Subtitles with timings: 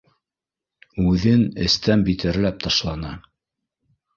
[1.09, 3.13] Үҙен эстән битәрләп ташланы